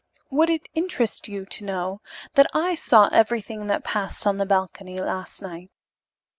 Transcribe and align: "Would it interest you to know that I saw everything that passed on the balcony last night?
"Would 0.31 0.49
it 0.49 0.67
interest 0.73 1.27
you 1.27 1.45
to 1.45 1.63
know 1.63 2.01
that 2.33 2.47
I 2.55 2.73
saw 2.73 3.07
everything 3.09 3.67
that 3.67 3.83
passed 3.83 4.25
on 4.25 4.37
the 4.37 4.47
balcony 4.47 4.99
last 4.99 5.43
night? 5.43 5.69